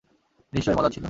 [0.53, 0.99] নিশ্চয়ই মজার ছিল?